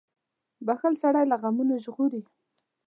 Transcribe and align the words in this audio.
•بښل 0.65 0.93
سړی 1.03 1.25
له 1.31 1.35
غمونو 1.41 1.73
ژغوري. 1.83 2.21